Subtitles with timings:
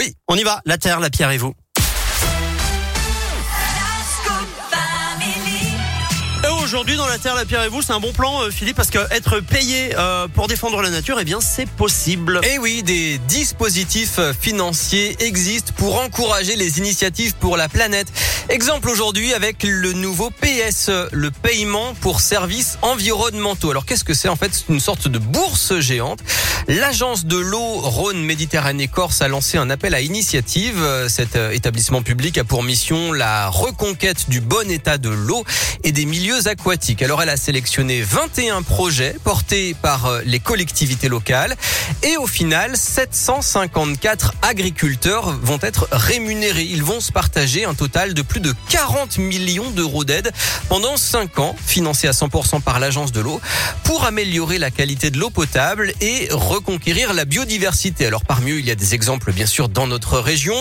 [0.00, 0.16] Oui.
[0.28, 1.52] On y va, la terre, la pierre et vous.
[6.70, 8.90] Aujourd'hui, dans la Terre, la Pierre et vous, c'est un bon plan, euh, Philippe, parce
[8.90, 12.40] que être payé euh, pour défendre la nature, eh bien, c'est possible.
[12.44, 18.06] Et oui, des dispositifs financiers existent pour encourager les initiatives pour la planète.
[18.50, 23.72] Exemple aujourd'hui avec le nouveau PS, le paiement pour services environnementaux.
[23.72, 24.28] Alors qu'est-ce que c'est?
[24.28, 26.20] En fait, c'est une sorte de bourse géante.
[26.68, 30.76] L'agence de l'eau Rhône Méditerranée Corse a lancé un appel à initiative.
[31.08, 35.44] Cet établissement public a pour mission la reconquête du bon état de l'eau
[35.82, 36.59] et des milieux aquatiques.
[37.02, 41.56] Alors elle a sélectionné 21 projets portés par les collectivités locales
[42.02, 46.64] et au final 754 agriculteurs vont être rémunérés.
[46.64, 50.32] Ils vont se partager un total de plus de 40 millions d'euros d'aide
[50.68, 53.40] pendant 5 ans, financés à 100% par l'agence de l'eau,
[53.82, 58.06] pour améliorer la qualité de l'eau potable et reconquérir la biodiversité.
[58.06, 60.54] Alors parmi eux, il y a des exemples bien sûr dans notre région.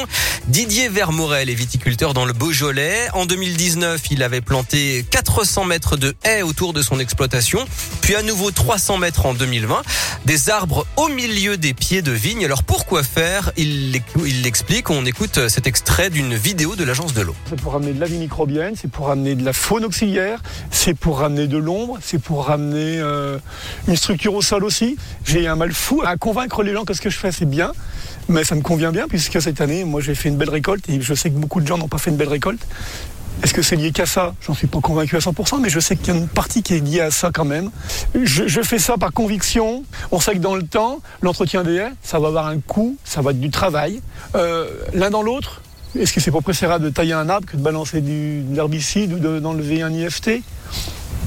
[0.47, 3.09] Didier Vermorel est viticulteur dans le Beaujolais.
[3.13, 7.59] En 2019, il avait planté 400 mètres de haies autour de son exploitation,
[8.01, 9.81] puis à nouveau 300 mètres en 2020.
[10.25, 12.45] Des arbres au milieu des pieds de vigne.
[12.45, 13.51] Alors pourquoi faire?
[13.57, 13.91] Il
[14.43, 14.89] l'explique.
[14.89, 17.35] On écoute cet extrait d'une vidéo de l'agence de l'eau.
[17.49, 20.93] C'est pour ramener de la vie microbienne, c'est pour ramener de la faune auxiliaire, c'est
[20.93, 23.37] pour ramener de l'ombre, c'est pour ramener euh,
[23.87, 24.97] une structure au sol aussi.
[25.25, 27.71] J'ai un mal fou à convaincre les gens que ce que je fais c'est bien,
[28.27, 31.01] mais ça me convient bien puisque cette année, moi j'ai fait une belle récolte et
[31.01, 32.61] je sais que beaucoup de gens n'ont pas fait une belle récolte.
[33.43, 34.33] Est-ce que c'est lié qu'à ça?
[34.45, 36.75] J'en suis pas convaincu à 100%, mais je sais qu'il y a une partie qui
[36.75, 37.71] est liée à ça quand même.
[38.13, 39.83] Je, fais ça par conviction.
[40.11, 43.21] On sait que dans le temps, l'entretien des haies, ça va avoir un coût, ça
[43.21, 44.01] va être du travail.
[44.35, 45.61] Euh, L'un dans l'autre,
[45.97, 49.13] est-ce que c'est pas préférable de tailler un arbre que de balancer du, de l'herbicide
[49.13, 50.41] ou d'enlever un IFT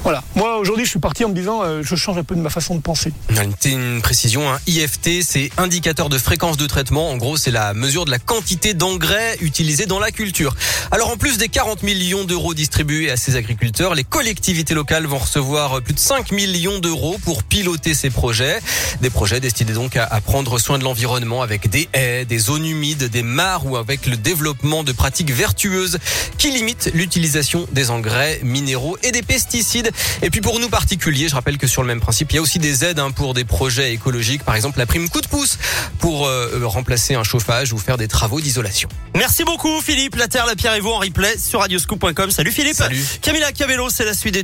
[0.03, 0.23] voilà.
[0.35, 2.49] Moi, aujourd'hui, je suis parti en me disant, euh, je change un peu de ma
[2.49, 3.13] façon de penser.
[3.29, 7.09] Une, une précision, un IFT, c'est indicateur de fréquence de traitement.
[7.09, 10.55] En gros, c'est la mesure de la quantité d'engrais utilisés dans la culture.
[10.91, 15.19] Alors, en plus des 40 millions d'euros distribués à ces agriculteurs, les collectivités locales vont
[15.19, 18.59] recevoir plus de 5 millions d'euros pour piloter ces projets.
[19.01, 22.65] Des projets destinés donc à, à prendre soin de l'environnement avec des haies, des zones
[22.65, 25.97] humides, des mares ou avec le développement de pratiques vertueuses
[26.37, 29.92] qui limitent l'utilisation des engrais minéraux et des pesticides.
[30.21, 32.41] Et puis pour nous particuliers, je rappelle que sur le même principe, il y a
[32.41, 35.57] aussi des aides hein, pour des projets écologiques, par exemple la prime coup de pouce
[35.99, 38.89] pour euh, remplacer un chauffage ou faire des travaux d'isolation.
[39.15, 42.31] Merci beaucoup Philippe, la Terre, la Pierre et vous en replay sur radioscoop.com.
[42.31, 42.75] Salut Philippe.
[42.75, 43.03] Salut.
[43.21, 44.41] Camilla Cabello, c'est la suite des